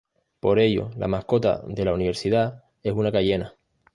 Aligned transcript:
Por 0.39 0.57
ello, 0.57 0.89
la 0.97 1.07
mascota 1.07 1.61
de 1.67 1.85
la 1.85 1.93
universidad 1.93 2.63
es 2.81 2.91
una 2.91 3.11
Cayena. 3.11 3.53